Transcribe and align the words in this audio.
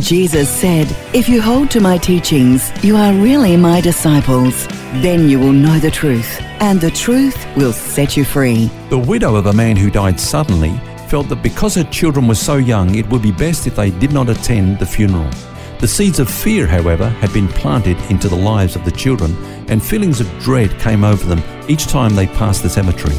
Jesus 0.00 0.48
said, 0.48 0.94
If 1.14 1.28
you 1.28 1.40
hold 1.40 1.70
to 1.70 1.80
my 1.80 1.98
teachings, 1.98 2.72
you 2.84 2.96
are 2.96 3.12
really 3.12 3.56
my 3.56 3.80
disciples. 3.80 4.66
Then 5.02 5.28
you 5.28 5.38
will 5.38 5.52
know 5.52 5.78
the 5.78 5.90
truth, 5.90 6.40
and 6.60 6.80
the 6.80 6.90
truth 6.90 7.36
will 7.56 7.72
set 7.72 8.16
you 8.16 8.24
free. 8.24 8.70
The 8.90 8.98
widow 8.98 9.36
of 9.36 9.46
a 9.46 9.52
man 9.52 9.76
who 9.76 9.90
died 9.90 10.18
suddenly 10.18 10.76
felt 11.08 11.28
that 11.28 11.42
because 11.42 11.76
her 11.76 11.84
children 11.84 12.26
were 12.26 12.34
so 12.34 12.56
young, 12.56 12.96
it 12.96 13.08
would 13.08 13.22
be 13.22 13.30
best 13.32 13.66
if 13.66 13.76
they 13.76 13.90
did 13.90 14.12
not 14.12 14.28
attend 14.28 14.78
the 14.78 14.86
funeral. 14.86 15.30
The 15.78 15.88
seeds 15.88 16.18
of 16.18 16.28
fear, 16.28 16.66
however, 16.66 17.08
had 17.08 17.32
been 17.32 17.48
planted 17.48 17.96
into 18.10 18.28
the 18.28 18.36
lives 18.36 18.74
of 18.74 18.84
the 18.84 18.90
children, 18.90 19.32
and 19.68 19.82
feelings 19.82 20.20
of 20.20 20.38
dread 20.40 20.78
came 20.80 21.04
over 21.04 21.24
them 21.24 21.42
each 21.68 21.86
time 21.86 22.14
they 22.14 22.26
passed 22.26 22.62
the 22.62 22.70
cemetery. 22.70 23.14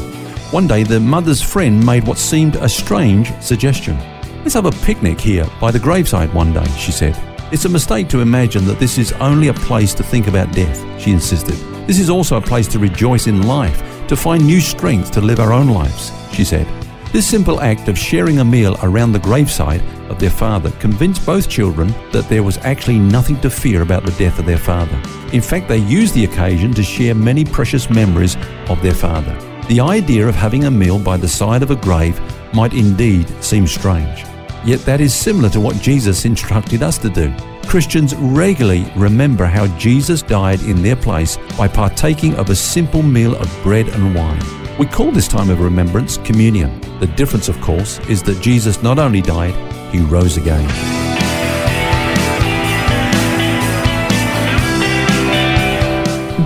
One 0.50 0.66
day, 0.66 0.82
the 0.82 1.00
mother's 1.00 1.42
friend 1.42 1.84
made 1.84 2.06
what 2.06 2.18
seemed 2.18 2.56
a 2.56 2.68
strange 2.68 3.32
suggestion. 3.40 3.98
Let's 4.46 4.54
have 4.54 4.66
a 4.66 4.86
picnic 4.86 5.20
here 5.20 5.44
by 5.60 5.72
the 5.72 5.80
graveside 5.80 6.32
one 6.32 6.52
day, 6.52 6.68
she 6.78 6.92
said. 6.92 7.16
It's 7.52 7.64
a 7.64 7.68
mistake 7.68 8.08
to 8.10 8.20
imagine 8.20 8.64
that 8.66 8.78
this 8.78 8.96
is 8.96 9.10
only 9.14 9.48
a 9.48 9.54
place 9.54 9.92
to 9.94 10.04
think 10.04 10.28
about 10.28 10.52
death, 10.52 11.02
she 11.02 11.10
insisted. 11.10 11.56
This 11.88 11.98
is 11.98 12.08
also 12.08 12.36
a 12.36 12.40
place 12.40 12.68
to 12.68 12.78
rejoice 12.78 13.26
in 13.26 13.48
life, 13.48 13.82
to 14.06 14.14
find 14.14 14.46
new 14.46 14.60
strength 14.60 15.10
to 15.10 15.20
live 15.20 15.40
our 15.40 15.52
own 15.52 15.70
lives, 15.70 16.12
she 16.32 16.44
said. 16.44 16.64
This 17.12 17.26
simple 17.26 17.60
act 17.60 17.88
of 17.88 17.98
sharing 17.98 18.38
a 18.38 18.44
meal 18.44 18.78
around 18.84 19.10
the 19.10 19.18
graveside 19.18 19.82
of 20.08 20.20
their 20.20 20.30
father 20.30 20.70
convinced 20.78 21.26
both 21.26 21.50
children 21.50 21.92
that 22.12 22.28
there 22.28 22.44
was 22.44 22.58
actually 22.58 23.00
nothing 23.00 23.40
to 23.40 23.50
fear 23.50 23.82
about 23.82 24.04
the 24.04 24.12
death 24.12 24.38
of 24.38 24.46
their 24.46 24.58
father. 24.58 24.94
In 25.32 25.42
fact, 25.42 25.66
they 25.66 25.78
used 25.78 26.14
the 26.14 26.22
occasion 26.22 26.72
to 26.74 26.84
share 26.84 27.16
many 27.16 27.44
precious 27.44 27.90
memories 27.90 28.36
of 28.68 28.80
their 28.80 28.94
father. 28.94 29.36
The 29.66 29.80
idea 29.80 30.28
of 30.28 30.36
having 30.36 30.66
a 30.66 30.70
meal 30.70 31.00
by 31.00 31.16
the 31.16 31.26
side 31.26 31.64
of 31.64 31.72
a 31.72 31.76
grave 31.76 32.20
might 32.54 32.74
indeed 32.74 33.28
seem 33.42 33.66
strange. 33.66 34.24
Yet 34.66 34.80
that 34.80 35.00
is 35.00 35.14
similar 35.14 35.48
to 35.50 35.60
what 35.60 35.80
Jesus 35.80 36.24
instructed 36.24 36.82
us 36.82 36.98
to 36.98 37.08
do. 37.08 37.32
Christians 37.68 38.16
regularly 38.16 38.90
remember 38.96 39.46
how 39.46 39.68
Jesus 39.78 40.22
died 40.22 40.60
in 40.62 40.82
their 40.82 40.96
place 40.96 41.38
by 41.56 41.68
partaking 41.68 42.34
of 42.34 42.50
a 42.50 42.56
simple 42.56 43.02
meal 43.02 43.36
of 43.36 43.62
bread 43.62 43.88
and 43.88 44.12
wine. 44.12 44.42
We 44.76 44.86
call 44.86 45.12
this 45.12 45.28
time 45.28 45.50
of 45.50 45.60
remembrance 45.60 46.18
communion. 46.18 46.80
The 46.98 47.06
difference, 47.06 47.48
of 47.48 47.60
course, 47.60 48.00
is 48.08 48.24
that 48.24 48.42
Jesus 48.42 48.82
not 48.82 48.98
only 48.98 49.22
died, 49.22 49.54
he 49.94 50.00
rose 50.00 50.36
again. 50.36 50.66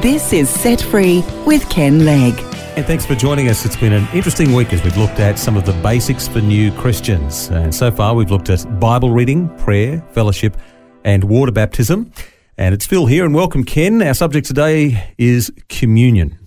This 0.02 0.34
is 0.34 0.50
Set 0.50 0.82
Free 0.82 1.24
with 1.46 1.68
Ken 1.70 2.04
Legg. 2.04 2.49
And 2.76 2.86
thanks 2.86 3.04
for 3.04 3.14
joining 3.14 3.48
us. 3.48 3.66
It's 3.66 3.76
been 3.76 3.92
an 3.92 4.08
interesting 4.14 4.54
week 4.54 4.72
as 4.72 4.82
we've 4.82 4.96
looked 4.96 5.20
at 5.20 5.38
some 5.38 5.56
of 5.56 5.66
the 5.66 5.72
basics 5.82 6.26
for 6.26 6.40
new 6.40 6.72
Christians. 6.72 7.48
And 7.48 7.74
so 7.74 7.90
far, 7.90 8.14
we've 8.14 8.30
looked 8.30 8.48
at 8.48 8.80
Bible 8.80 9.10
reading, 9.10 9.48
prayer, 9.58 10.02
fellowship, 10.12 10.56
and 11.04 11.24
water 11.24 11.52
baptism. 11.52 12.10
And 12.56 12.74
it's 12.74 12.86
Phil 12.86 13.06
here, 13.06 13.24
and 13.24 13.34
welcome, 13.34 13.64
Ken. 13.64 14.02
Our 14.02 14.14
subject 14.14 14.46
today 14.46 15.12
is 15.18 15.52
communion. 15.68 16.39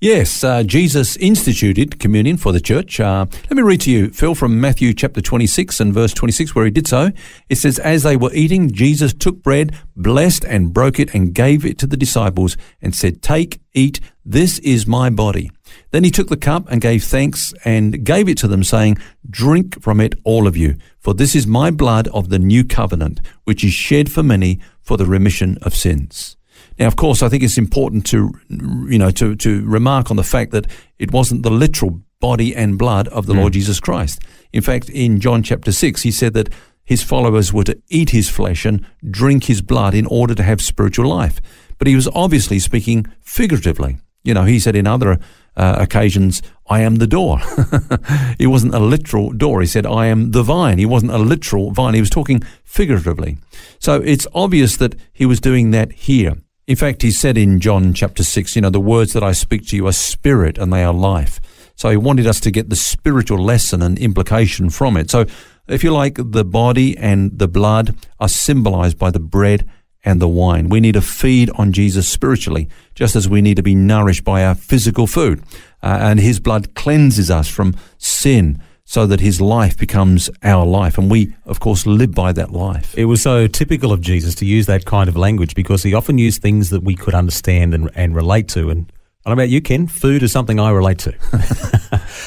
Yes, 0.00 0.44
uh, 0.44 0.64
Jesus 0.64 1.16
instituted 1.16 1.98
communion 1.98 2.36
for 2.36 2.52
the 2.52 2.60
church. 2.60 3.00
Uh, 3.00 3.26
let 3.48 3.52
me 3.52 3.62
read 3.62 3.80
to 3.82 3.90
you, 3.90 4.10
Phil, 4.10 4.34
from 4.34 4.60
Matthew 4.60 4.92
chapter 4.92 5.22
26 5.22 5.80
and 5.80 5.94
verse 5.94 6.12
26, 6.12 6.54
where 6.54 6.64
he 6.64 6.70
did 6.70 6.86
so. 6.86 7.10
It 7.48 7.56
says, 7.56 7.78
As 7.78 8.02
they 8.02 8.16
were 8.16 8.32
eating, 8.34 8.70
Jesus 8.70 9.14
took 9.14 9.42
bread, 9.42 9.74
blessed 9.96 10.44
and 10.44 10.74
broke 10.74 10.98
it, 10.98 11.14
and 11.14 11.32
gave 11.32 11.64
it 11.64 11.78
to 11.78 11.86
the 11.86 11.96
disciples, 11.96 12.56
and 12.82 12.94
said, 12.94 13.22
Take, 13.22 13.60
eat, 13.72 14.00
this 14.24 14.58
is 14.58 14.86
my 14.86 15.08
body. 15.10 15.50
Then 15.90 16.04
he 16.04 16.10
took 16.10 16.28
the 16.28 16.36
cup 16.36 16.70
and 16.70 16.80
gave 16.80 17.04
thanks 17.04 17.54
and 17.64 18.04
gave 18.04 18.28
it 18.28 18.36
to 18.38 18.48
them, 18.48 18.64
saying, 18.64 18.98
Drink 19.30 19.80
from 19.80 20.00
it, 20.00 20.16
all 20.24 20.46
of 20.46 20.56
you, 20.56 20.76
for 20.98 21.14
this 21.14 21.34
is 21.34 21.46
my 21.46 21.70
blood 21.70 22.08
of 22.08 22.28
the 22.28 22.38
new 22.38 22.64
covenant, 22.64 23.20
which 23.44 23.64
is 23.64 23.72
shed 23.72 24.10
for 24.10 24.22
many 24.22 24.60
for 24.82 24.96
the 24.96 25.06
remission 25.06 25.56
of 25.62 25.74
sins. 25.74 26.36
Now, 26.78 26.86
of 26.86 26.96
course, 26.96 27.22
I 27.22 27.28
think 27.28 27.42
it's 27.42 27.58
important 27.58 28.04
to, 28.06 28.32
you 28.48 28.98
know, 28.98 29.10
to, 29.12 29.36
to 29.36 29.64
remark 29.64 30.10
on 30.10 30.16
the 30.16 30.24
fact 30.24 30.50
that 30.52 30.66
it 30.98 31.12
wasn't 31.12 31.42
the 31.42 31.50
literal 31.50 32.00
body 32.20 32.54
and 32.54 32.78
blood 32.78 33.08
of 33.08 33.26
the 33.26 33.34
mm. 33.34 33.40
Lord 33.40 33.52
Jesus 33.52 33.80
Christ. 33.80 34.20
In 34.52 34.62
fact, 34.62 34.88
in 34.88 35.20
John 35.20 35.42
chapter 35.42 35.72
6, 35.72 36.02
he 36.02 36.10
said 36.10 36.34
that 36.34 36.48
his 36.84 37.02
followers 37.02 37.52
were 37.52 37.64
to 37.64 37.80
eat 37.88 38.10
his 38.10 38.28
flesh 38.28 38.64
and 38.64 38.84
drink 39.08 39.44
his 39.44 39.62
blood 39.62 39.94
in 39.94 40.06
order 40.06 40.34
to 40.34 40.42
have 40.42 40.60
spiritual 40.60 41.08
life. 41.08 41.40
But 41.78 41.86
he 41.86 41.96
was 41.96 42.08
obviously 42.14 42.58
speaking 42.58 43.06
figuratively. 43.20 43.98
You 44.22 44.34
know, 44.34 44.44
he 44.44 44.58
said 44.58 44.74
in 44.74 44.86
other 44.86 45.18
uh, 45.56 45.76
occasions, 45.78 46.42
I 46.66 46.80
am 46.80 46.96
the 46.96 47.06
door. 47.06 47.40
he 48.38 48.46
wasn't 48.46 48.74
a 48.74 48.78
literal 48.78 49.32
door. 49.32 49.60
He 49.60 49.66
said, 49.66 49.86
I 49.86 50.06
am 50.06 50.30
the 50.30 50.42
vine. 50.42 50.78
He 50.78 50.86
wasn't 50.86 51.12
a 51.12 51.18
literal 51.18 51.70
vine. 51.70 51.94
He 51.94 52.00
was 52.00 52.10
talking 52.10 52.42
figuratively. 52.64 53.36
So 53.78 54.00
it's 54.00 54.26
obvious 54.34 54.76
that 54.78 54.94
he 55.12 55.26
was 55.26 55.40
doing 55.40 55.70
that 55.72 55.92
here. 55.92 56.36
In 56.66 56.76
fact, 56.76 57.02
he 57.02 57.10
said 57.10 57.36
in 57.36 57.60
John 57.60 57.92
chapter 57.92 58.24
6, 58.24 58.56
you 58.56 58.62
know, 58.62 58.70
the 58.70 58.80
words 58.80 59.12
that 59.12 59.22
I 59.22 59.32
speak 59.32 59.66
to 59.68 59.76
you 59.76 59.86
are 59.86 59.92
spirit 59.92 60.56
and 60.56 60.72
they 60.72 60.82
are 60.82 60.94
life. 60.94 61.38
So 61.76 61.90
he 61.90 61.96
wanted 61.96 62.26
us 62.26 62.40
to 62.40 62.50
get 62.50 62.70
the 62.70 62.76
spiritual 62.76 63.38
lesson 63.38 63.82
and 63.82 63.98
implication 63.98 64.70
from 64.70 64.96
it. 64.96 65.10
So 65.10 65.26
if 65.68 65.84
you 65.84 65.92
like, 65.92 66.16
the 66.18 66.44
body 66.44 66.96
and 66.96 67.38
the 67.38 67.48
blood 67.48 67.94
are 68.18 68.28
symbolized 68.28 68.98
by 68.98 69.10
the 69.10 69.20
bread 69.20 69.68
and 70.04 70.20
the 70.20 70.28
wine. 70.28 70.68
We 70.68 70.80
need 70.80 70.92
to 70.92 71.02
feed 71.02 71.50
on 71.54 71.72
Jesus 71.72 72.08
spiritually, 72.08 72.68
just 72.94 73.16
as 73.16 73.28
we 73.28 73.42
need 73.42 73.56
to 73.56 73.62
be 73.62 73.74
nourished 73.74 74.24
by 74.24 74.44
our 74.44 74.54
physical 74.54 75.06
food. 75.06 75.42
Uh, 75.82 75.98
and 76.00 76.20
his 76.20 76.40
blood 76.40 76.74
cleanses 76.74 77.30
us 77.30 77.48
from 77.48 77.74
sin 77.98 78.62
so 78.84 79.06
that 79.06 79.20
his 79.20 79.40
life 79.40 79.78
becomes 79.78 80.28
our 80.42 80.66
life. 80.66 80.98
And 80.98 81.10
we, 81.10 81.34
of 81.46 81.60
course, 81.60 81.86
live 81.86 82.14
by 82.14 82.32
that 82.32 82.50
life. 82.50 82.96
It 82.96 83.06
was 83.06 83.22
so 83.22 83.46
typical 83.46 83.92
of 83.92 84.00
Jesus 84.00 84.34
to 84.36 84.46
use 84.46 84.66
that 84.66 84.84
kind 84.84 85.08
of 85.08 85.16
language 85.16 85.54
because 85.54 85.82
he 85.82 85.94
often 85.94 86.18
used 86.18 86.42
things 86.42 86.70
that 86.70 86.82
we 86.82 86.94
could 86.94 87.14
understand 87.14 87.72
and, 87.74 87.90
and 87.94 88.14
relate 88.14 88.48
to. 88.48 88.70
And 88.70 88.92
I 89.24 89.30
don't 89.30 89.38
know 89.38 89.42
about 89.42 89.50
you, 89.50 89.62
Ken, 89.62 89.86
food 89.86 90.22
is 90.22 90.32
something 90.32 90.60
I 90.60 90.70
relate 90.70 90.98
to. 90.98 91.14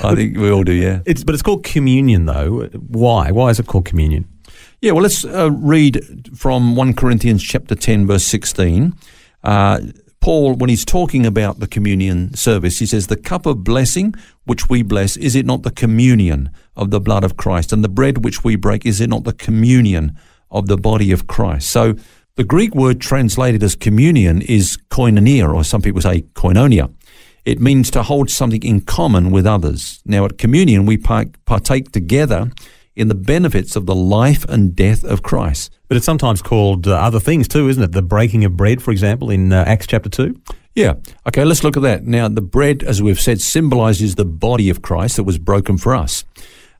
I 0.04 0.16
think 0.16 0.38
we 0.38 0.50
all 0.50 0.64
do, 0.64 0.74
yeah. 0.74 1.02
It's, 1.06 1.24
but 1.24 1.36
it's 1.36 1.44
called 1.44 1.64
communion, 1.64 2.26
though. 2.26 2.66
Why? 2.88 3.32
Why 3.32 3.50
is 3.50 3.60
it 3.60 3.68
called 3.68 3.86
communion? 3.86 4.28
Yeah, 4.82 4.92
well, 4.94 5.04
let's 5.04 5.24
uh, 5.26 5.52
read 5.52 6.30
from 6.36 6.76
1 6.76 6.94
Corinthians 6.96 7.44
chapter 7.44 7.76
10, 7.76 8.08
verse 8.08 8.24
16. 8.24 8.96
Uh, 9.44 9.80
Paul, 10.20 10.56
when 10.56 10.70
he's 10.70 10.86
talking 10.86 11.26
about 11.26 11.60
the 11.60 11.68
communion 11.68 12.34
service, 12.34 12.80
he 12.80 12.86
says, 12.86 13.08
The 13.08 13.16
cup 13.16 13.46
of 13.46 13.64
blessing 13.64 14.14
which 14.46 14.70
we 14.70 14.82
bless, 14.82 15.16
is 15.18 15.36
it 15.36 15.46
not 15.46 15.64
the 15.64 15.72
communion 15.72 16.50
of 16.76 16.92
the 16.92 17.00
blood 17.00 17.24
of 17.24 17.38
Christ? 17.38 17.72
And 17.72 17.84
the 17.84 17.90
bread 17.90 18.24
which 18.24 18.44
we 18.44 18.56
break, 18.56 18.86
is 18.86 19.00
it 19.00 19.10
not 19.10 19.24
the 19.24 19.34
communion 19.34 20.18
of 20.52 20.68
the 20.68 20.78
body 20.78 21.12
of 21.12 21.28
Christ? 21.28 21.70
So 21.70 21.96
the 22.36 22.44
Greek 22.44 22.76
word 22.76 23.02
translated 23.02 23.64
as 23.64 23.76
communion 23.76 24.42
is 24.42 24.78
koinonia, 24.90 25.54
or 25.54 25.64
some 25.64 25.82
people 25.82 26.02
say 26.02 26.22
koinonia. 26.34 26.94
It 27.46 27.62
means 27.62 27.90
to 27.92 28.04
hold 28.04 28.30
something 28.30 28.62
in 28.62 28.82
common 28.82 29.32
with 29.32 29.48
others. 29.48 30.02
Now, 30.06 30.26
at 30.26 30.38
communion, 30.38 30.86
we 30.86 30.98
partake 30.98 31.92
together 31.92 32.52
in 32.98 33.08
the 33.10 33.16
benefits 33.16 33.76
of 33.76 33.86
the 33.86 33.96
life 33.96 34.44
and 34.46 34.76
death 34.76 35.04
of 35.04 35.22
Christ. 35.22 35.72
But 35.88 35.98
it's 35.98 36.06
sometimes 36.06 36.42
called 36.42 36.88
uh, 36.88 36.96
other 36.96 37.20
things 37.20 37.48
too, 37.48 37.70
isn't 37.70 37.82
it? 37.82 37.92
The 37.92 38.02
breaking 38.02 38.44
of 38.44 38.58
bread, 38.58 38.82
for 38.82 38.92
example, 38.92 39.30
in 39.30 39.54
uh, 39.54 39.64
Acts 39.68 39.86
chapter 39.86 40.10
2. 40.10 40.36
Yeah. 40.74 40.96
Okay, 41.28 41.46
let's 41.46 41.64
look 41.64 41.78
at 41.78 41.84
that. 41.84 42.06
Now, 42.06 42.28
the 42.28 42.42
bread, 42.42 42.84
as 42.84 43.02
we've 43.02 43.20
said, 43.20 43.40
symbolizes 43.40 44.16
the 44.16 44.26
body 44.26 44.70
of 44.72 44.82
Christ 44.82 45.18
that 45.18 45.24
was 45.24 45.38
broken 45.38 45.78
for 45.78 45.96
us. 45.96 46.26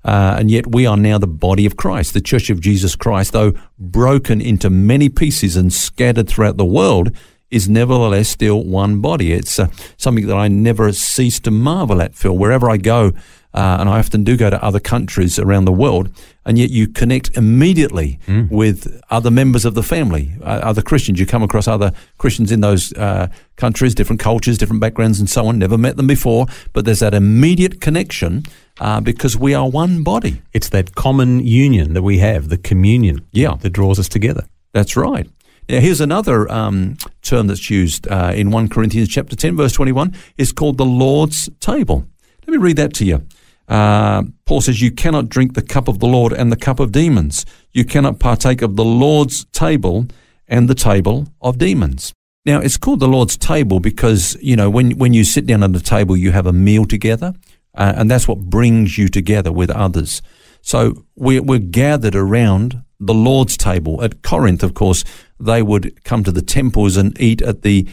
Uh, 0.04 0.38
and 0.40 0.50
yet 0.50 0.66
we 0.68 0.88
are 0.88 0.98
now 0.98 1.20
the 1.20 1.28
body 1.28 1.68
of 1.68 1.78
Christ, 1.78 2.14
the 2.16 2.22
church 2.22 2.50
of 2.50 2.62
Jesus 2.62 2.96
Christ, 2.96 3.34
though 3.34 3.54
broken 3.78 4.42
into 4.42 4.72
many 4.72 5.10
pieces 5.10 5.56
and 5.56 5.72
scattered 5.72 6.28
throughout 6.28 6.58
the 6.58 6.66
world, 6.66 7.16
is 7.52 7.70
nevertheless 7.70 8.28
still 8.28 8.64
one 8.64 9.02
body. 9.02 9.34
It's 9.34 9.60
uh, 9.60 9.68
something 9.98 10.26
that 10.28 10.36
I 10.36 10.48
never 10.48 10.92
cease 10.94 11.40
to 11.42 11.52
marvel 11.52 12.02
at, 12.02 12.16
Phil. 12.16 12.36
Wherever 12.36 12.70
I 12.70 12.78
go, 12.78 13.14
uh, 13.58 13.78
and 13.80 13.90
I 13.90 13.98
often 13.98 14.24
do 14.24 14.38
go 14.38 14.52
to 14.52 14.64
other 14.64 14.80
countries 14.80 15.40
around 15.40 15.66
the 15.66 15.72
world, 15.72 16.10
and 16.46 16.60
yet 16.60 16.70
you 16.70 16.88
connect 16.88 17.36
immediately 17.36 18.20
mm. 18.28 18.48
with 18.52 19.02
other 19.10 19.32
members 19.32 19.66
of 19.66 19.74
the 19.74 19.82
family, 19.82 20.34
uh, 20.42 20.62
other 20.62 20.84
Christians. 20.84 21.20
You 21.20 21.26
come 21.26 21.42
across 21.42 21.68
other 21.68 21.92
Christians 22.20 22.52
in 22.52 22.62
those 22.62 22.94
uh, 22.94 23.30
countries, 23.56 23.96
different 23.96 24.20
cultures, 24.20 24.60
different 24.60 24.80
backgrounds, 24.80 25.20
and 25.20 25.28
so 25.28 25.48
on. 25.48 25.58
Never 25.58 25.76
met 25.76 25.98
them 25.98 26.06
before, 26.06 26.46
but 26.74 26.86
there's 26.86 27.00
that 27.00 27.16
immediate 27.16 27.82
connection 27.82 28.44
uh, 28.80 29.02
because 29.02 29.36
we 29.36 29.56
are 29.56 29.68
one 29.68 30.04
body. 30.04 30.40
It's 30.54 30.70
that 30.70 30.94
common 30.94 31.40
union 31.40 31.94
that 31.96 32.04
we 32.04 32.20
have, 32.20 32.50
the 32.50 32.60
communion, 32.60 33.26
Yeah. 33.32 33.56
that 33.62 33.72
draws 33.72 33.98
us 33.98 34.08
together. 34.08 34.44
That's 34.72 34.96
right. 34.96 35.28
Now, 35.68 35.80
here's 35.80 36.00
another 36.00 36.48
um, 36.52 36.98
term 37.24 37.48
that's 37.48 37.72
used 37.72 38.08
uh, 38.08 38.34
in 38.36 38.52
1 38.52 38.70
Corinthians 38.70 39.10
chapter 39.10 39.36
10, 39.36 39.58
verse 39.58 39.74
21. 39.74 40.14
It's 40.38 40.52
called 40.52 40.78
the 40.78 40.86
Lord's 40.86 41.50
table. 41.60 42.06
Let 42.46 42.52
me 42.52 42.58
read 42.60 42.78
that 42.78 42.94
to 42.94 43.06
you. 43.06 43.26
Uh, 43.68 44.24
Paul 44.46 44.62
says, 44.62 44.82
You 44.82 44.92
cannot 44.92 45.30
drink 45.30 45.54
the 45.54 45.62
cup 45.62 45.88
of 45.88 46.00
the 46.00 46.08
Lord 46.08 46.34
and 46.34 46.52
the 46.52 46.58
cup 46.58 46.80
of 46.80 46.92
demons. 46.92 47.46
You 47.72 47.86
cannot 47.86 48.20
partake 48.20 48.62
of 48.62 48.76
the 48.76 48.86
Lord's 48.86 49.46
table 49.46 50.08
and 50.48 50.70
the 50.70 50.76
table 50.76 51.28
of 51.42 51.58
demons. 51.58 52.14
Now, 52.46 52.60
it's 52.62 52.78
called 52.78 53.02
the 53.02 53.10
Lord's 53.10 53.36
table 53.36 53.82
because, 53.82 54.38
you 54.42 54.56
know, 54.56 54.70
when, 54.70 54.92
when 54.92 55.14
you 55.14 55.26
sit 55.26 55.46
down 55.46 55.64
at 55.64 55.74
the 55.74 55.82
table, 55.82 56.16
you 56.16 56.32
have 56.32 56.48
a 56.48 56.54
meal 56.54 56.86
together, 56.86 57.34
uh, 57.76 57.94
and 57.98 58.10
that's 58.10 58.26
what 58.28 58.40
brings 58.40 58.98
you 58.98 59.10
together 59.10 59.52
with 59.52 59.70
others. 59.70 60.22
So 60.62 61.04
we're, 61.16 61.42
we're 61.42 61.60
gathered 61.60 62.16
around 62.16 62.84
the 63.02 63.14
Lord's 63.14 63.58
table. 63.58 64.02
At 64.02 64.22
Corinth, 64.22 64.64
of 64.64 64.74
course, 64.74 65.04
they 65.40 65.62
would 65.62 66.04
come 66.06 66.24
to 66.24 66.32
the 66.32 66.42
temples 66.42 66.96
and 66.96 67.20
eat 67.20 67.42
at 67.42 67.64
the 67.64 67.88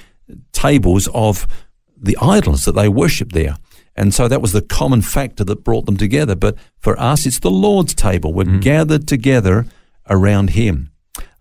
tables 0.53 1.09
of 1.12 1.49
the 1.97 2.17
idols 2.21 2.65
that 2.65 2.73
they 2.76 2.88
worshipped 2.88 3.32
there. 3.32 3.56
And 3.96 4.12
so 4.12 4.26
that 4.29 4.43
was 4.43 4.52
the 4.52 4.62
common 4.62 5.02
factor 5.02 5.44
that 5.44 5.64
brought 5.64 5.87
them 5.87 5.96
together. 5.96 6.35
But 6.35 6.56
for 6.79 6.99
us, 6.99 7.26
it's 7.26 7.38
the 7.38 7.50
Lord's 7.50 7.94
table. 7.94 8.32
We're 8.32 8.58
gathered 8.58 9.06
together 9.06 9.67
around 10.11 10.50
Him. 10.50 10.91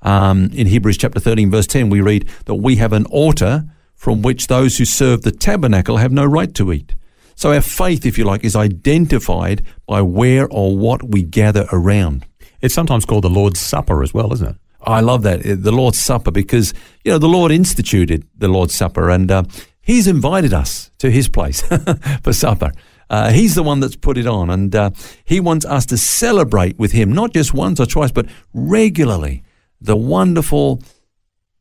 Um, 0.04 0.50
in 0.54 0.68
Hebrews 0.68 0.98
chapter 0.98 1.20
13, 1.20 1.50
verse 1.50 1.66
10, 1.66 1.90
we 1.90 2.02
read 2.02 2.28
that 2.46 2.56
we 2.56 2.76
have 2.76 2.94
an 2.94 3.06
altar 3.06 3.66
from 3.96 4.22
which 4.22 4.48
those 4.48 4.78
who 4.78 4.86
serve 4.86 5.22
the 5.22 5.32
tabernacle 5.32 5.98
have 5.98 6.12
no 6.12 6.26
right 6.26 6.54
to 6.56 6.74
eat. 6.74 6.94
So 7.36 7.54
our 7.54 7.62
faith, 7.62 8.06
if 8.06 8.18
you 8.18 8.26
like, 8.26 8.44
is 8.44 8.56
identified 8.56 9.64
by 9.88 10.02
where 10.02 10.48
or 10.50 10.78
what 10.78 11.04
we 11.04 11.24
gather 11.24 11.68
around. 11.72 12.26
It's 12.62 12.74
sometimes 12.74 13.06
called 13.06 13.24
the 13.24 13.30
Lord's 13.30 13.60
Supper 13.60 14.04
as 14.04 14.14
well, 14.14 14.32
isn't 14.34 14.50
it? 14.50 14.56
I 14.86 15.00
love 15.00 15.24
that, 15.24 15.46
uh, 15.46 15.56
the 15.58 15.72
Lord's 15.72 16.00
Supper, 16.00 16.32
because, 16.32 16.74
you 17.04 17.12
know, 17.12 17.18
the 17.18 17.28
Lord 17.28 17.52
instituted 17.52 18.28
the 18.38 18.50
Lord's 18.50 18.76
Supper 18.76 19.10
and 19.10 19.32
uh, 19.32 19.44
He's 19.84 20.08
invited 20.08 20.54
us 20.54 20.92
to 21.00 21.12
His 21.12 21.28
place 21.30 21.62
for 22.24 22.34
supper. 22.34 22.72
Uh, 23.10 23.32
he's 23.32 23.54
the 23.54 23.62
one 23.64 23.80
that's 23.82 23.98
put 23.98 24.18
it 24.18 24.26
on, 24.26 24.50
and 24.50 24.74
uh, 24.76 24.90
He 25.26 25.40
wants 25.40 25.66
us 25.66 25.86
to 25.88 25.98
celebrate 25.98 26.80
with 26.80 26.94
Him, 26.94 27.12
not 27.12 27.34
just 27.34 27.54
once 27.54 27.80
or 27.80 27.86
twice, 27.86 28.12
but 28.12 28.26
regularly, 28.54 29.44
the 29.82 29.96
wonderful 29.98 30.82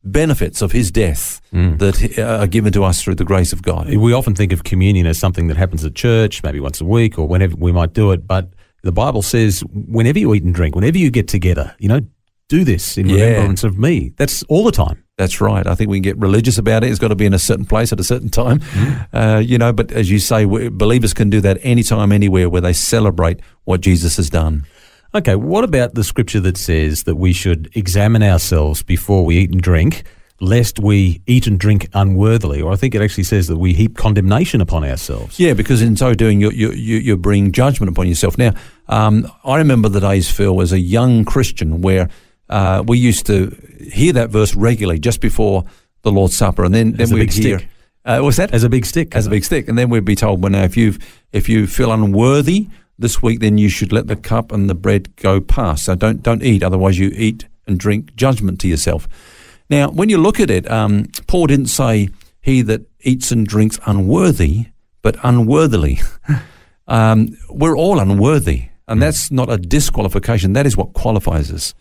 benefits 0.03 0.61
of 0.61 0.71
His 0.71 0.89
death 0.91 1.41
that 1.51 2.17
uh, 2.17 2.41
are 2.41 2.47
given 2.47 2.71
to 2.73 2.83
us 2.83 3.01
through 3.03 3.15
the 3.15 3.25
grace 3.25 3.53
of 3.53 3.61
God. 3.61 3.87
We 3.95 4.13
often 4.13 4.33
think 4.35 4.51
of 4.53 4.63
communion 4.63 5.05
as 5.05 5.19
something 5.19 5.47
that 5.47 5.57
happens 5.57 5.85
at 5.85 5.93
church, 5.95 6.41
maybe 6.43 6.59
once 6.59 6.81
a 6.81 6.85
week 6.85 7.19
or 7.19 7.27
whenever 7.27 7.55
we 7.55 7.71
might 7.71 7.93
do 7.93 8.11
it. 8.11 8.25
But 8.25 8.53
the 8.81 8.91
Bible 8.91 9.21
says, 9.21 9.63
whenever 9.71 10.17
you 10.19 10.33
eat 10.33 10.43
and 10.43 10.55
drink, 10.55 10.75
whenever 10.75 10.97
you 10.97 11.11
get 11.11 11.27
together, 11.27 11.75
you 11.77 11.87
know, 11.89 12.01
do 12.49 12.63
this 12.63 12.97
in 12.97 13.07
Yeah. 13.07 13.25
remembrance 13.25 13.63
of 13.63 13.77
me. 13.77 14.13
That's 14.17 14.43
all 14.43 14.63
the 14.63 14.71
time. 14.71 15.02
That's 15.17 15.39
right. 15.39 15.67
I 15.67 15.75
think 15.75 15.91
we 15.91 15.97
can 15.97 16.01
get 16.01 16.17
religious 16.17 16.57
about 16.57 16.83
it. 16.83 16.89
It's 16.89 16.97
got 16.97 17.09
to 17.09 17.15
be 17.15 17.27
in 17.27 17.35
a 17.35 17.39
certain 17.39 17.65
place 17.65 17.93
at 17.93 17.99
a 17.99 18.03
certain 18.03 18.29
time, 18.29 18.61
uh, 19.13 19.41
you 19.45 19.59
know. 19.59 19.71
But 19.71 19.91
as 19.91 20.09
you 20.09 20.17
say, 20.17 20.45
believers 20.45 21.13
can 21.13 21.29
do 21.29 21.39
that 21.41 21.59
anytime, 21.61 22.11
anywhere, 22.11 22.49
where 22.49 22.61
they 22.61 22.73
celebrate 22.73 23.39
what 23.65 23.81
Jesus 23.81 24.17
has 24.17 24.31
done. 24.31 24.65
Okay, 25.13 25.35
what 25.35 25.63
about 25.63 25.93
the 25.93 26.03
scripture 26.03 26.39
that 26.39 26.57
says 26.57 27.03
that 27.03 27.15
we 27.15 27.31
should 27.31 27.69
examine 27.75 28.23
ourselves 28.23 28.81
before 28.81 29.23
we 29.23 29.37
eat 29.37 29.51
and 29.51 29.61
drink, 29.61 30.01
lest 30.41 30.79
we 30.79 31.21
eat 31.27 31.45
and 31.45 31.59
drink 31.59 31.87
unworthily? 31.93 32.59
Or 32.59 32.73
I 32.73 32.75
think 32.75 32.95
it 32.95 33.01
actually 33.03 33.25
says 33.25 33.47
that 33.49 33.57
we 33.57 33.73
heap 33.73 33.95
condemnation 33.95 34.61
upon 34.61 34.83
ourselves. 34.83 35.39
Yeah, 35.39 35.53
because 35.53 35.83
in 35.83 35.95
so 35.95 36.15
doing, 36.15 36.41
you 36.41 36.49
you 36.49 36.71
you 36.71 36.97
you 36.97 37.17
bring 37.17 37.51
judgment 37.51 37.91
upon 37.91 38.07
yourself. 38.07 38.35
Now, 38.39 38.53
um, 38.87 39.31
I 39.43 39.57
remember 39.57 39.89
the 39.89 39.99
days, 39.99 40.31
Phil, 40.31 40.59
as 40.59 40.71
a 40.71 40.79
young 40.79 41.23
Christian, 41.23 41.81
where 41.81 42.09
uh, 42.49 42.83
we 42.87 42.97
used 42.97 43.27
to 43.27 43.55
hear 43.91 44.13
that 44.13 44.29
verse 44.29 44.55
regularly 44.55 44.99
just 44.99 45.21
before 45.21 45.65
the 46.03 46.11
Lord's 46.11 46.35
Supper, 46.35 46.63
and 46.63 46.73
then 46.73 46.91
then 46.93 47.01
As 47.01 47.13
we'd 47.13 47.33
hear. 47.33 47.59
stick. 47.59 47.69
Uh, 48.05 48.19
what's 48.19 48.37
that? 48.37 48.53
As 48.53 48.63
a 48.63 48.69
big 48.69 48.85
stick. 48.85 49.15
as 49.15 49.27
a 49.27 49.29
big 49.29 49.43
stick, 49.43 49.67
and 49.67 49.77
then 49.77 49.89
we'd 49.89 50.03
be 50.05 50.15
told, 50.15 50.43
well, 50.43 50.51
now 50.51 50.63
if 50.63 50.75
you 50.75 50.95
if 51.31 51.47
you 51.47 51.67
feel 51.67 51.91
unworthy 51.91 52.67
this 52.99 53.21
week, 53.21 53.39
then 53.39 53.57
you 53.57 53.69
should 53.69 53.91
let 53.91 54.07
the 54.07 54.15
cup 54.15 54.51
and 54.51 54.69
the 54.69 54.75
bread 54.75 55.15
go 55.15 55.39
past. 55.39 55.85
So 55.85 55.95
don't 55.95 56.21
don't 56.21 56.43
eat, 56.43 56.63
otherwise 56.63 56.99
you 56.99 57.11
eat 57.15 57.45
and 57.65 57.79
drink 57.79 58.15
judgment 58.15 58.59
to 58.61 58.67
yourself. 58.67 59.07
Now, 59.69 59.89
when 59.89 60.09
you 60.09 60.17
look 60.17 60.39
at 60.39 60.49
it, 60.49 60.69
um, 60.69 61.07
Paul 61.27 61.47
didn't 61.47 61.67
say 61.67 62.09
he 62.41 62.61
that 62.63 62.81
eats 63.01 63.31
and 63.31 63.47
drinks 63.47 63.79
unworthy, 63.85 64.67
but 65.01 65.15
unworthily. 65.23 66.01
um, 66.87 67.37
we're 67.49 67.77
all 67.77 67.99
unworthy, 67.99 68.65
and 68.87 69.01
that's 69.01 69.31
not 69.31 69.49
a 69.49 69.57
disqualification. 69.57 70.53
That 70.53 70.65
is 70.65 70.75
what 70.75 70.93
qualifies 70.93 71.51
us. 71.51 71.73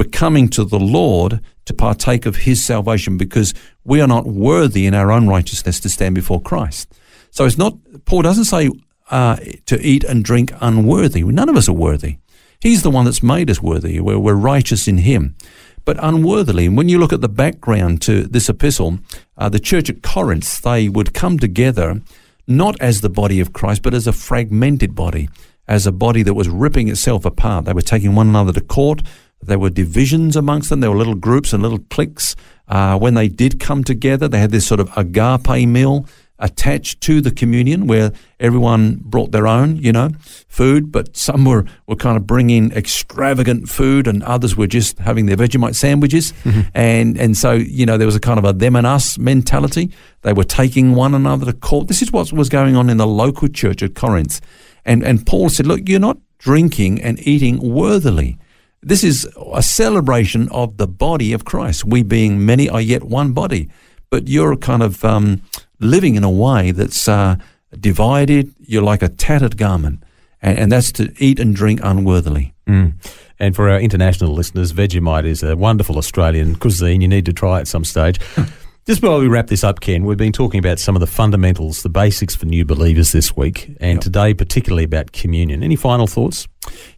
We're 0.00 0.08
coming 0.08 0.48
to 0.50 0.64
the 0.64 0.80
Lord 0.80 1.42
to 1.66 1.74
partake 1.74 2.24
of 2.24 2.36
His 2.36 2.64
salvation 2.64 3.18
because 3.18 3.52
we 3.84 4.00
are 4.00 4.06
not 4.06 4.24
worthy 4.24 4.86
in 4.86 4.94
our 4.94 5.12
own 5.12 5.28
righteousness 5.28 5.78
to 5.80 5.90
stand 5.90 6.14
before 6.14 6.40
Christ. 6.40 6.90
So 7.30 7.44
it's 7.44 7.58
not, 7.58 7.74
Paul 8.06 8.22
doesn't 8.22 8.46
say 8.46 8.70
uh, 9.10 9.36
to 9.66 9.78
eat 9.86 10.02
and 10.04 10.24
drink 10.24 10.54
unworthy. 10.62 11.22
None 11.22 11.50
of 11.50 11.56
us 11.56 11.68
are 11.68 11.74
worthy. 11.74 12.16
He's 12.60 12.82
the 12.82 12.90
one 12.90 13.04
that's 13.04 13.22
made 13.22 13.50
us 13.50 13.60
worthy. 13.60 14.00
We're, 14.00 14.18
we're 14.18 14.32
righteous 14.32 14.88
in 14.88 14.96
Him. 14.96 15.36
But 15.84 16.02
unworthily, 16.02 16.64
and 16.64 16.78
when 16.78 16.88
you 16.88 16.98
look 16.98 17.12
at 17.12 17.20
the 17.20 17.28
background 17.28 18.00
to 18.00 18.22
this 18.22 18.48
epistle, 18.48 19.00
uh, 19.36 19.50
the 19.50 19.60
church 19.60 19.90
at 19.90 20.02
Corinth, 20.02 20.62
they 20.62 20.88
would 20.88 21.12
come 21.12 21.38
together 21.38 22.00
not 22.46 22.80
as 22.80 23.02
the 23.02 23.10
body 23.10 23.38
of 23.38 23.52
Christ, 23.52 23.82
but 23.82 23.92
as 23.92 24.06
a 24.06 24.14
fragmented 24.14 24.94
body, 24.94 25.28
as 25.68 25.86
a 25.86 25.92
body 25.92 26.22
that 26.22 26.32
was 26.32 26.48
ripping 26.48 26.88
itself 26.88 27.26
apart. 27.26 27.66
They 27.66 27.74
were 27.74 27.82
taking 27.82 28.14
one 28.14 28.30
another 28.30 28.54
to 28.54 28.62
court. 28.62 29.02
There 29.42 29.58
were 29.58 29.70
divisions 29.70 30.36
amongst 30.36 30.70
them. 30.70 30.80
There 30.80 30.90
were 30.90 30.96
little 30.96 31.14
groups 31.14 31.52
and 31.52 31.62
little 31.62 31.80
cliques. 31.90 32.36
Uh, 32.68 32.98
when 32.98 33.14
they 33.14 33.28
did 33.28 33.58
come 33.58 33.82
together, 33.82 34.28
they 34.28 34.38
had 34.38 34.50
this 34.50 34.66
sort 34.66 34.80
of 34.80 34.90
agape 34.96 35.66
meal 35.68 36.06
attached 36.42 37.02
to 37.02 37.20
the 37.20 37.30
communion 37.30 37.86
where 37.86 38.12
everyone 38.38 38.98
brought 39.02 39.30
their 39.30 39.46
own, 39.46 39.76
you 39.76 39.92
know, 39.92 40.08
food, 40.48 40.90
but 40.90 41.14
some 41.14 41.44
were, 41.44 41.66
were 41.86 41.96
kind 41.96 42.16
of 42.16 42.26
bringing 42.26 42.72
extravagant 42.72 43.68
food 43.68 44.06
and 44.06 44.22
others 44.22 44.56
were 44.56 44.66
just 44.66 44.98
having 45.00 45.26
their 45.26 45.36
Vegemite 45.36 45.74
sandwiches. 45.74 46.32
And, 46.74 47.18
and 47.18 47.36
so, 47.36 47.52
you 47.52 47.84
know, 47.84 47.98
there 47.98 48.06
was 48.06 48.16
a 48.16 48.20
kind 48.20 48.38
of 48.38 48.44
a 48.46 48.54
them 48.54 48.74
and 48.74 48.86
us 48.86 49.18
mentality. 49.18 49.90
They 50.22 50.32
were 50.32 50.44
taking 50.44 50.94
one 50.94 51.14
another 51.14 51.44
to 51.46 51.52
court. 51.52 51.88
This 51.88 52.00
is 52.00 52.10
what 52.10 52.32
was 52.32 52.48
going 52.48 52.74
on 52.74 52.88
in 52.88 52.96
the 52.96 53.06
local 53.06 53.48
church 53.48 53.82
at 53.82 53.94
Corinth. 53.94 54.40
And, 54.86 55.02
and 55.02 55.26
Paul 55.26 55.50
said, 55.50 55.66
look, 55.66 55.88
you're 55.88 56.00
not 56.00 56.16
drinking 56.38 57.02
and 57.02 57.18
eating 57.26 57.58
worthily. 57.58 58.38
This 58.82 59.04
is 59.04 59.28
a 59.54 59.62
celebration 59.62 60.48
of 60.48 60.78
the 60.78 60.86
body 60.88 61.32
of 61.34 61.44
Christ. 61.44 61.84
We 61.84 62.02
being 62.02 62.46
many 62.46 62.68
are 62.68 62.80
yet 62.80 63.02
one 63.02 63.32
body, 63.32 63.68
but 64.08 64.26
you're 64.26 64.56
kind 64.56 64.82
of 64.82 65.04
um, 65.04 65.42
living 65.80 66.14
in 66.14 66.24
a 66.24 66.30
way 66.30 66.70
that's 66.70 67.06
uh, 67.06 67.36
divided. 67.78 68.54
You're 68.60 68.82
like 68.82 69.02
a 69.02 69.08
tattered 69.08 69.58
garment, 69.58 70.02
and, 70.40 70.58
and 70.58 70.72
that's 70.72 70.92
to 70.92 71.12
eat 71.18 71.38
and 71.38 71.54
drink 71.54 71.80
unworthily. 71.82 72.54
Mm. 72.66 72.94
And 73.38 73.54
for 73.54 73.68
our 73.68 73.78
international 73.80 74.32
listeners, 74.32 74.72
Vegemite 74.72 75.26
is 75.26 75.42
a 75.42 75.56
wonderful 75.56 75.98
Australian 75.98 76.56
cuisine. 76.56 77.00
You 77.02 77.08
need 77.08 77.26
to 77.26 77.32
try 77.32 77.60
it 77.60 77.68
some 77.68 77.84
stage. 77.84 78.18
Just 78.86 79.02
while 79.02 79.20
we 79.20 79.28
wrap 79.28 79.48
this 79.48 79.62
up, 79.62 79.80
Ken, 79.80 80.04
we've 80.04 80.16
been 80.16 80.32
talking 80.32 80.58
about 80.58 80.78
some 80.78 80.96
of 80.96 81.00
the 81.00 81.06
fundamentals, 81.06 81.82
the 81.82 81.90
basics 81.90 82.34
for 82.34 82.46
new 82.46 82.64
believers 82.64 83.12
this 83.12 83.36
week, 83.36 83.76
and 83.78 83.96
Yep. 83.96 84.00
today 84.00 84.34
particularly 84.34 84.84
about 84.84 85.12
communion. 85.12 85.62
Any 85.62 85.76
final 85.76 86.06
thoughts? 86.06 86.48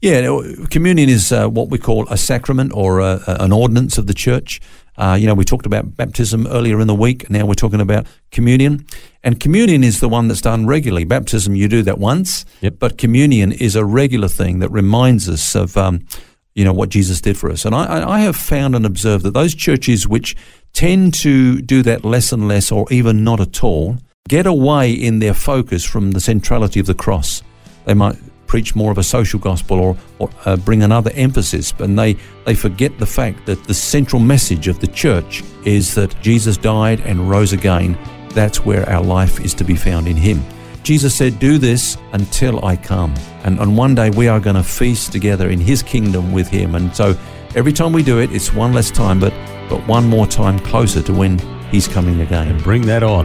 Yeah, 0.01 0.39
communion 0.71 1.09
is 1.09 1.31
uh, 1.33 1.49
what 1.49 1.69
we 1.71 1.79
call 1.79 2.09
a 2.09 2.17
sacrament 2.17 2.73
or 2.75 2.99
a, 3.01 3.21
a- 3.27 3.37
an 3.45 3.53
ordinance 3.53 3.97
of 3.99 4.07
the 4.07 4.15
church. 4.15 4.61
Uh, 4.97 5.17
you 5.19 5.27
know, 5.27 5.35
we 5.35 5.45
talked 5.45 5.65
about 5.67 5.97
baptism 5.97 6.47
earlier 6.49 6.81
in 6.81 6.87
the 6.87 6.95
week. 6.95 7.31
Now 7.31 7.47
we're 7.47 7.55
talking 7.55 7.81
about 7.81 8.07
communion. 8.31 8.85
And 9.23 9.39
communion 9.41 9.85
is 9.85 10.01
the 10.01 10.09
one 10.09 10.29
that's 10.29 10.41
done 10.43 10.67
regularly. 10.67 11.05
Baptism, 11.05 11.55
you 11.55 11.69
do 11.69 11.83
that 11.83 11.99
once. 11.99 12.45
Yep. 12.61 12.75
But 12.79 12.99
communion 12.99 13.53
is 13.53 13.77
a 13.77 13.85
regular 13.85 14.29
thing 14.29 14.59
that 14.59 14.71
reminds 14.71 15.29
us 15.29 15.55
of, 15.55 15.77
um, 15.77 16.07
you 16.55 16.65
know, 16.65 16.73
what 16.73 16.91
Jesus 16.91 17.21
did 17.21 17.39
for 17.39 17.51
us. 17.51 17.65
And 17.65 17.75
I, 17.75 17.85
I 17.85 18.17
I 18.17 18.21
have 18.21 18.37
found 18.37 18.75
and 18.75 18.85
observed 18.85 19.25
that 19.25 19.33
those 19.33 19.55
churches 19.55 20.07
which 20.07 20.35
tend 20.75 21.15
to 21.15 21.63
do 21.63 21.83
that 21.85 22.05
less 22.05 22.33
and 22.33 22.49
less 22.49 22.71
or 22.73 22.87
even 22.91 23.25
not 23.25 23.41
at 23.41 23.63
all 23.63 23.97
get 24.29 24.47
away 24.47 24.93
in 24.93 25.21
their 25.21 25.35
focus 25.35 25.85
from 25.85 26.11
the 26.13 26.21
centrality 26.21 26.81
of 26.81 26.87
the 26.87 26.95
cross. 26.95 27.43
They 27.87 27.95
might 27.95 28.17
preach 28.53 28.75
more 28.75 28.93
of 28.93 28.99
a 28.99 29.03
social 29.03 29.41
gospel 29.41 29.81
or, 29.81 29.97
or 30.19 30.29
uh, 30.45 30.57
bring 30.57 30.83
another 30.83 31.11
emphasis, 31.15 31.73
and 31.79 31.99
they, 31.99 32.15
they 32.45 32.55
forget 32.55 32.99
the 32.99 33.07
fact 33.07 33.47
that 33.47 33.65
the 33.65 33.73
central 33.73 34.21
message 34.21 34.69
of 34.69 34.79
the 34.79 34.87
church 34.89 35.43
is 35.65 35.95
that 35.95 36.15
Jesus 36.21 36.59
died 36.59 37.01
and 37.01 37.31
rose 37.31 37.55
again. 37.55 37.97
That's 38.35 38.63
where 38.63 38.87
our 38.91 39.03
life 39.03 39.41
is 39.41 39.55
to 39.55 39.65
be 39.65 39.75
found 39.75 40.07
in 40.07 40.19
Him. 40.19 40.43
Jesus 40.83 41.15
said, 41.15 41.39
Do 41.39 41.57
this 41.57 41.97
until 42.13 42.63
I 42.63 42.77
come. 42.77 43.15
And 43.45 43.59
on 43.59 43.75
one 43.75 43.95
day 43.95 44.11
we 44.11 44.29
are 44.29 44.39
going 44.39 44.57
to 44.57 44.63
feast 44.63 45.13
together 45.13 45.49
in 45.49 45.59
His 45.59 45.83
kingdom 45.83 46.31
with 46.31 46.49
Him. 46.49 46.75
And 46.75 46.95
so 46.95 47.17
every 47.55 47.73
time 47.73 47.95
we 47.95 48.03
do 48.03 48.21
it, 48.21 48.31
it's 48.33 48.53
one 48.53 48.75
less 48.75 48.91
time, 48.91 49.19
but, 49.19 49.33
but 49.71 49.81
one 49.89 50.07
more 50.07 50.27
time 50.27 50.59
closer 50.59 51.01
to 51.01 51.13
when 51.15 51.39
He's 51.71 51.89
coming 51.89 52.21
again. 52.21 52.59
Bring 52.59 52.83
that 52.83 53.03
on. 53.03 53.25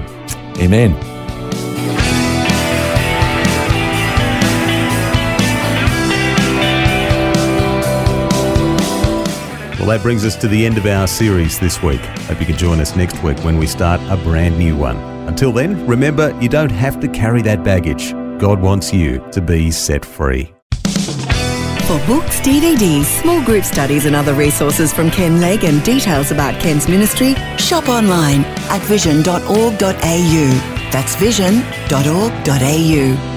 Amen. 0.62 1.17
Well, 9.88 9.96
that 9.96 10.04
brings 10.04 10.26
us 10.26 10.36
to 10.42 10.50
the 10.50 10.66
end 10.66 10.78
of 10.78 10.86
our 10.86 11.08
series 11.08 11.60
this 11.60 11.82
week. 11.82 12.02
Hope 12.02 12.42
you 12.42 12.46
can 12.46 12.58
join 12.58 12.82
us 12.82 12.98
next 12.98 13.24
week 13.24 13.42
when 13.46 13.58
we 13.58 13.66
start 13.66 14.02
a 14.10 14.22
brand 14.22 14.58
new 14.58 14.76
one. 14.76 14.98
Until 15.30 15.54
then, 15.54 15.88
remember 15.88 16.38
you 16.42 16.50
don't 16.50 16.74
have 16.74 17.00
to 17.00 17.08
carry 17.08 17.42
that 17.44 17.64
baggage. 17.64 18.12
God 18.38 18.60
wants 18.60 18.94
you 18.94 19.26
to 19.32 19.40
be 19.40 19.72
set 19.72 20.04
free. 20.04 20.54
For 20.84 21.98
books, 22.06 22.42
DVDs, 22.42 23.06
small 23.22 23.42
group 23.46 23.64
studies, 23.64 24.06
and 24.06 24.14
other 24.14 24.34
resources 24.34 24.92
from 24.92 25.10
Ken 25.10 25.40
Legg 25.40 25.64
and 25.64 25.82
details 25.86 26.32
about 26.32 26.60
Ken's 26.60 26.90
ministry, 26.90 27.36
shop 27.58 27.88
online 27.88 28.44
at 28.68 28.82
vision.org.au. 28.82 29.40
That's 30.92 31.16
vision.org.au. 31.16 33.37